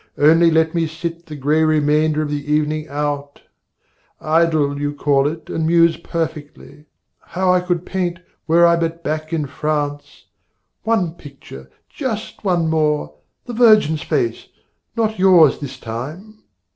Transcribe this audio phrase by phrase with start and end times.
[0.17, 3.43] Only let me sit The grey remainder of the evening out,
[4.19, 6.85] Idle, you call it, and muse perfectly
[7.19, 8.17] How I could paint,
[8.47, 10.25] were I but back in France,
[10.81, 13.13] One picture, just one more
[13.45, 14.47] the Virgin's face,
[14.95, 16.45] Not yours this time!